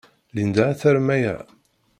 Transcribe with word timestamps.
Linda 0.35 0.63
ad 0.69 0.77
tarem 0.79 1.09
aya. 1.15 1.35